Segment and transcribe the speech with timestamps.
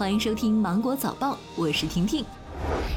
[0.00, 2.24] 欢迎收听芒果早报，我是婷婷。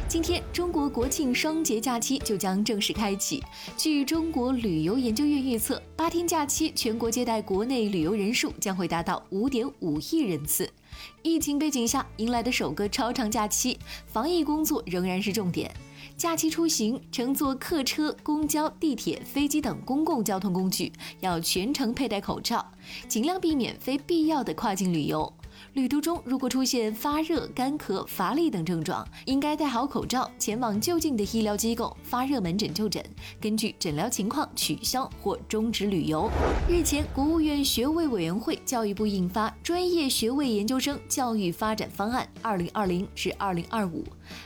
[0.08, 3.44] 今天，中国国庆双节假期就将正式开启。
[3.76, 10.72] 据中国旅游研究院预测，八天假期全国接待国内旅游人数将会达到五点五亿人次。
[11.24, 13.78] 疫情背景下迎来的首个超长假期，
[14.08, 15.70] 防疫工作仍然是重点。
[16.16, 22.66] 假期出行，乘坐客车、公交、地铁、飞机等公共交通工具，要全程佩戴口罩，
[23.10, 25.34] 尽量避免非必要的跨境旅游。
[25.74, 33.04] 旅途中如果出现发热、干咳、乏力等症状，应该戴好口罩，前往就近的医疗机构发热门诊就诊，
[33.42, 36.30] 根据诊疗情况取消或终止旅游。
[36.70, 44.04] 日前，国务院学位委员会、教育部印发《专业学位研究生教育发展方案（二零二零至二零二五）》。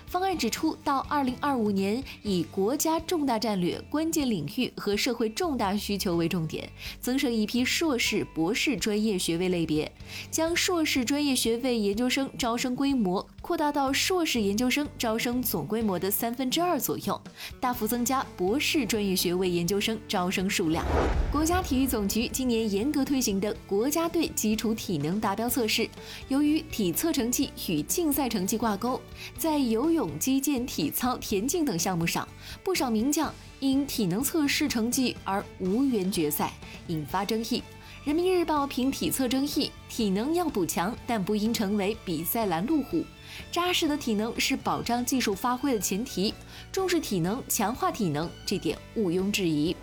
[0.08, 9.92] 方案指出，到二零二五年，以国家重大战略、关键领域和社会重大需求为重点，增设一批硕士、博士专业学位类别，
[10.32, 17.22] 将硕士专业学位研究生招生规模扩大到硕士研究生招生总规模的三分之二左右，
[17.60, 20.86] 大幅增加博士专业学位研究生招生数量。
[21.30, 25.90] 国家体育总局今年严格推行的国家队基础体能达标测试，
[26.30, 29.02] 由于体测成绩与竞赛成绩挂钩，
[29.38, 29.98] 在游泳。
[29.98, 32.28] 泳、击剑、体操、田径等项目上，
[32.64, 36.54] 不少名将因体能测试成绩而无缘决赛，
[36.86, 37.64] 引发争议。
[38.08, 43.04] 人民日报评体测争议：体能要补强，但不应成为比赛拦路虎。
[43.52, 46.34] 扎实的体能是保障技术发挥的前提，
[46.72, 49.76] 重视体能、强化体能，这点毋庸置疑。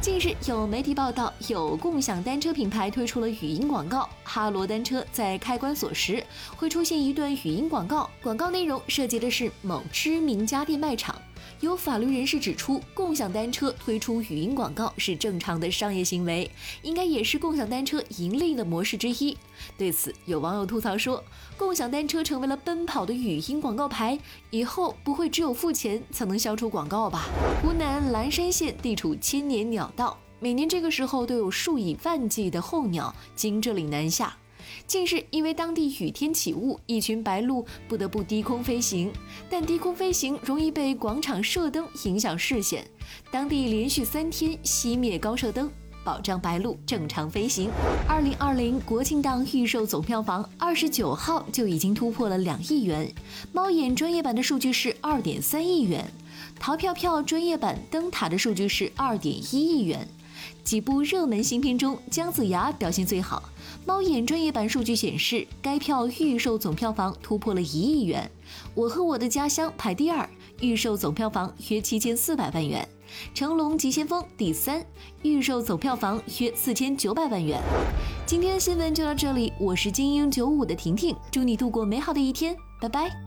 [0.00, 4.08] 近日有媒体报道，有共享单车品牌推出了语音广告。
[4.22, 6.24] 哈罗单车在开关锁时
[6.56, 11.20] 会出现一段语音广告，广告内容涉及的是某知名家电卖场。
[11.60, 16.50] 有法律人士指出，共享单车推出语音广告是正常的商业行为，
[16.82, 19.36] 应该也是共享单车盈利的模式之一。
[19.78, 21.22] 对此，有网友吐槽说，
[21.56, 24.18] 共享单车成为了奔跑的语音广告牌，
[24.50, 27.26] 以后不会只有付钱才能消除广告吧？
[27.62, 34.36] 湖南蓝山县地处千年鸟道，每年这个时候都有数以万计的候鸟经这里南下。
[34.86, 39.12] 近日，因为当地雨天起雾，一群白鹭不得不低空飞行。
[39.48, 42.86] 但低空飞行容易被广场射灯影响视线，
[43.30, 45.70] 当地连续三天熄灭高射灯，
[46.04, 47.70] 保障白鹭正常飞行。
[48.08, 53.12] 二零二零国庆档预售总票房二十九号就已经突破了两亿元，
[53.52, 56.08] 猫眼专业版的数据是二点三亿元，
[56.58, 60.08] 淘票票专业版灯塔的数据是二点一亿元。
[60.64, 63.42] 几部热门新片中，姜子牙表现最好。
[63.84, 68.30] 猫眼专业版数据显示，该票预售总票房突破了一亿元。
[68.74, 70.28] 我和我的家乡排第二，
[70.60, 72.86] 预售总票房约七千四百万元。
[73.32, 74.84] 成龙急先锋第三，
[75.22, 77.60] 预售总票房约四千九百万元。
[78.26, 83.25] 今天的新闻就到这里，我是精英九五的婷婷，祝你度过美好的一天，拜拜。